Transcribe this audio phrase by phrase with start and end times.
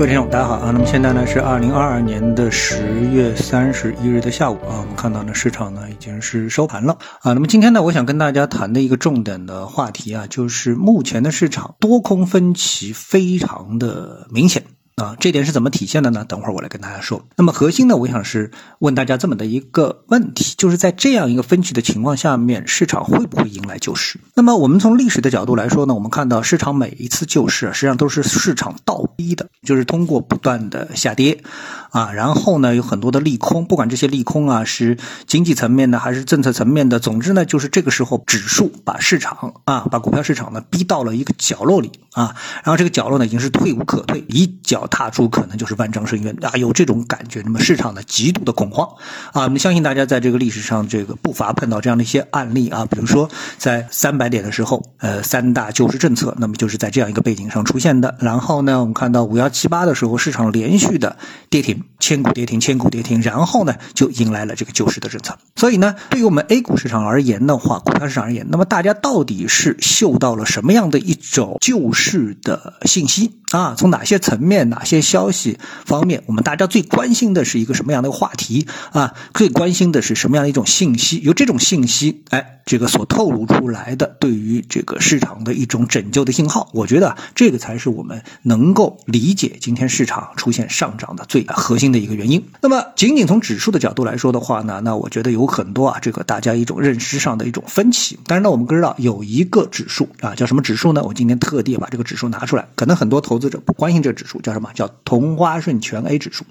[0.00, 0.70] 各位听众，大家好啊！
[0.72, 7.34] 那么现在呢是二零二二年的十月三十一日的下午啊，我们看到呢市场呢已经是收盘了啊。
[7.34, 14.64] 那么今天呢，我想跟大家谈的一个重点的话题啊，就是目前的市场多空分歧非常的明显。
[15.00, 16.24] 啊，这点是怎么体现的呢？
[16.24, 17.24] 等会儿我来跟大家说。
[17.36, 24.18] 那么核心呢，我想是问大家这么的一个问题，就是在这样一个分歧的情况下面，市场会不会迎来救市？
[24.34, 31.42] 那么我们从历史的角度来说呢，我们看到市场每一次救市实际上都是市场倒逼的，就是通过不断的下跌，
[31.90, 42.34] 啊，然后呢有很多的利空，不管这些利空啊是经济层面的还是政策层面的，总之呢就是这个时候指数把市场啊把股票市场呢逼到了一个角落里啊，
[42.64, 44.80] 然后这个角落呢已经是退无可退，一脚。
[44.90, 47.42] 踏出可能就是万丈深渊啊，有这种感觉。
[47.44, 48.88] 那么市场呢极度的恐慌
[49.32, 58.16] 啊，我们相信大家在这个历史上这个不乏碰到这样的一些案例啊，比如说在三百点的时候，呃，三大救市政策，那么就是在这样一个背景上出现的。
[58.20, 61.16] 然后呢，我们看到五幺七八的时候，市场连续的
[61.50, 65.38] 跌停，千股跌停，千股跌停，然后呢就迎来了这个救市的政策。
[65.56, 73.74] 所以呢，对于我们 A 股市场而言的话，股票市场而言，那么大家到底是嗅到了什么样的一种救市的信息啊？
[73.76, 74.68] 从哪些层面？
[74.70, 79.14] 哪些消息方面，我们大家最关心的是一个什么样的话题啊？
[79.34, 81.20] 最关心的是什么样的一种信息？
[81.22, 92.44] 由这种信息，哎，这个所透露出来的对于这个市场的一种拯救的信号，我觉得这个才是我们能够理解今天市场出现上涨的最核心的一个原因。
[92.60, 98.18] 那么，仅仅从指数的角度来说的话呢，那我觉得有很多啊，这个大家一种认知上的一种分歧。
[98.26, 101.04] 但是呢，我们知道有一个指数啊，叫什么指数呢？
[101.04, 104.68] 我今天特地把这个指数拿出来，可能很多投资者不关心这个指数，叫什么？
[104.74, 106.44] 叫同花顺全 A 指数。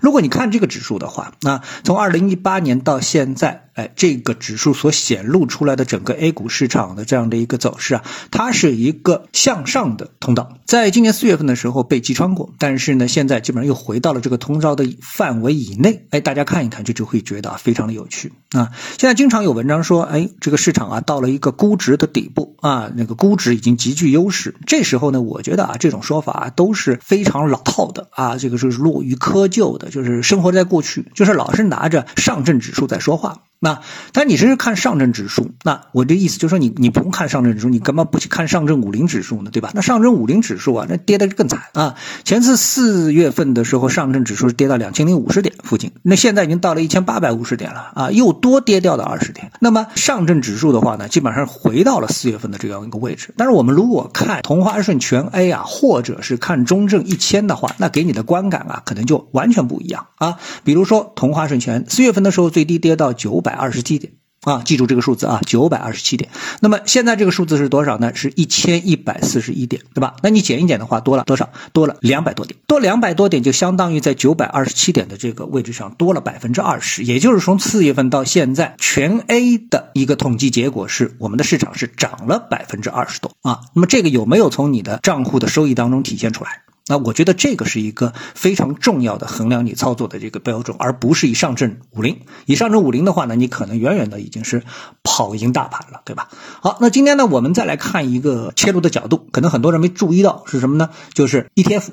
[0.00, 3.68] 如果你看这个指数的话，那从二零一八年到现在。
[3.74, 16.06] 哎，这个指数所显露出来的整个 A 股市场的这样的一个走势啊，它是一个向上的通道，在今年四月份的时候被击穿过，但是呢，现在基本上又回到了这个通道的范围以内。
[16.10, 18.70] 哎，大家看一看，就就会觉得非常的有趣啊。
[18.98, 24.54] 现在经常有文章说，哎，这个市场啊到了一个估值的底部啊，那个估值已经极具优势。
[24.66, 33.44] 这时候呢，我觉得啊，这种说法都是非常老套的啊，这个是落于窠臼的，就是生活在过去，就是老是拿着上证指数在说话。
[33.64, 33.80] 那，
[34.12, 39.52] 但你是看上证指数，那我的意思就是说，你你不用看上证指数，你干嘛不去看上证五零指数呢？
[39.52, 39.70] 对吧？
[39.72, 41.94] 那上证五零指数啊，那跌的更惨啊！
[42.24, 49.52] 前次四月份的时候，上证指数是跌到两千零五十点附近，那现在已经到了一千八百五十点了啊，又多跌掉了二十点。
[49.60, 53.32] 那么上证指数的话呢，基本上回到了四月份的这样一个位置。
[53.36, 60.38] 但是我们如果看同花顺全 A 啊，或者是看中证一千的话，那给你的观感啊，可能就完全不一样啊。
[60.64, 63.51] 比如说同花顺全四月份的时候，最低跌到九百。
[63.52, 66.28] 二十七点啊，记住这个数字啊，九百二十七点。
[66.58, 68.12] 那么现在这个数字是多少呢？
[68.12, 70.16] 是一千一百四十一点，对吧？
[70.20, 71.50] 那你减一减的话，多了多少？
[71.72, 77.04] 多了两百多点，多两百多点就相当于在九百二十七点的这个位置上多了百分之二十。
[77.04, 83.60] 也就是从四月份到现在，全 A 的一个统计结果是，我们的市场是涨了百分之二十多啊。
[83.74, 86.61] 那么这个有没有从你的账户的收益当中体现出来？
[86.88, 92.22] 那我觉得这个是一个非常重要的衡量你操作的这个标准，而不是以上证五零。
[92.46, 94.64] 以上证五零的话呢，你可能远远的已经是
[95.04, 96.28] 跑赢大盘了，对吧？
[96.60, 100.90] 好，那今天呢，我们再来看一个切入的角度，可能很多人没注意到是什么呢？
[101.14, 101.84] 就是 ETF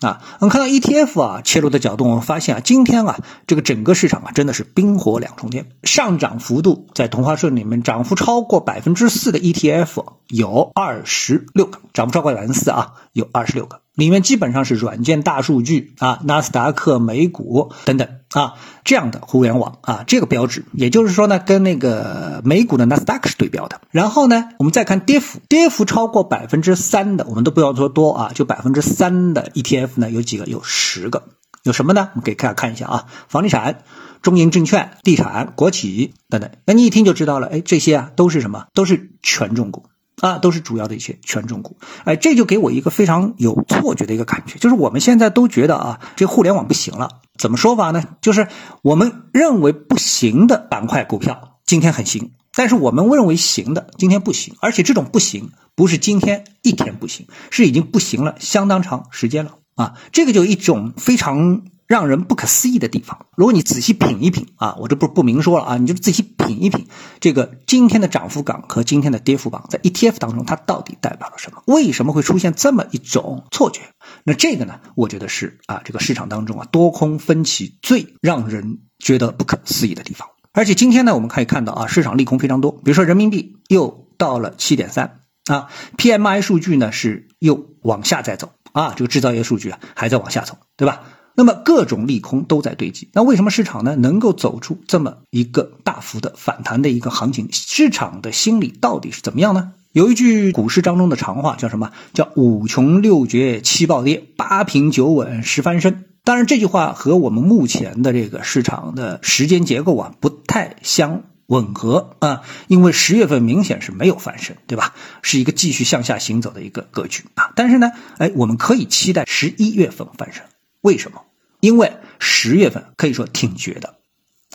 [0.00, 0.22] 啊。
[0.40, 13.82] 我们看到 ETF 啊切入的角度，我们发现啊，今天啊这个整个市场啊真的是冰火两重天，上涨幅度在同花顺里面涨幅超过百分之四的 ETF 有二十六个，涨幅超过百分之四啊，有二十六个。
[13.98, 18.54] 里面基本上是软件、大数据啊、纳斯达克、美股等等啊
[18.84, 23.80] 这样的互联网啊这个标志，也就是说呢，跟那个美股的纳斯达克是对标的。
[23.90, 30.46] 然后呢，我们再看跌幅，跌幅超过百分之三的，我们都不要说多啊，就百分之三的 ETF 呢有几个？
[30.46, 31.24] 有十个。
[31.64, 32.10] 有什么呢？
[32.12, 33.82] 我们给大家看一下啊，房地产、
[34.22, 36.52] 中银证券、地产、国企等等。
[36.64, 38.66] 那你一听就知道了，哎，这些啊都是什么？
[38.74, 39.86] 都是权重股。
[40.20, 48.02] 啊，都是主要的一些权重股，哎，这就给我一个非常有错觉的一个感觉，就是我们现在都觉得啊，这互联网不行了，怎么说法呢？
[48.20, 48.48] 就是
[48.82, 61.62] 我们认为不行的板块股票今天很行，但是我们认为行的今天不行，而且这种不行不是今天一天不行，是已经不行了相当长时间了啊，这个就一种非常。
[61.88, 66.86] 让人不可思议的地方，如果你仔细品一品啊，我这不不明说了啊，你就仔细品一品
[67.18, 71.62] 这个今天的涨幅榜和今天的跌幅榜在 ETF 当中，它到底代表了什么？
[71.66, 73.80] 为什么会出现这么一种错觉？
[74.24, 80.28] 那这个呢，我觉得是啊，这个市场当中啊多空分歧最让人觉得不可思议的地方。
[80.52, 88.52] 而且今天呢，我们可以看到啊，市场利空非常多，比如说人民币又到了七点三啊，PMI 数据呢是又往下再走。
[88.72, 91.02] 啊，这个制造业数据啊还在往下走，对吧？
[91.38, 97.48] 那么各种利空都在堆积，那为什么市场呢能够走出这么一个大幅的反弹的一个行情？
[97.52, 99.70] 市场的心理到底是怎么样呢？
[99.92, 101.92] 有一句股市当中的常话叫什么？
[102.12, 106.06] 叫五穷六绝七暴跌，八平九稳十翻身。
[106.24, 114.92] 当然，这句话和我们目前的这个市场的时间结构啊不太相吻合啊，因为十月份明显是没有翻身，对吧？
[115.22, 117.52] 是一个继续向下行走的一个格局啊。
[117.54, 120.42] 但是呢，哎，我们可以期待十一月份翻身，
[120.80, 121.22] 为什么？
[121.60, 123.94] 因为十月份可以说挺绝的。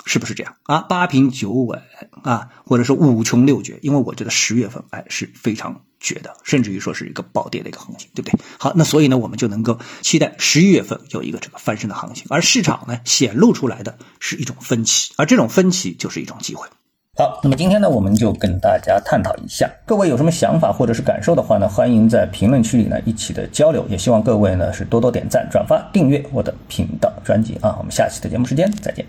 [0.05, 0.81] 是不是这样啊？
[0.81, 1.83] 八平九稳
[2.23, 3.77] 啊，或者说五穷六绝？
[3.83, 8.39] 因为我觉得十月份哎是非常绝的，甚至于说是一个暴跌的一个行情，对不对？
[8.57, 16.67] 好，那所以呢，我们就能够期待十一月份有一个这个翻身的行情，而市场呢显露出来的是一种分歧，而这种分歧就是一种机会。
[17.15, 27.75] 好，那么今天呢，我们就跟大家探讨一下，各位有什么想法或者是感受的话呢，欢迎在评论区里呢一起的交流，也希望各位呢是多多点赞、转发、订阅我的频道专辑啊。
[27.77, 29.05] 我们下期的节目时间再见。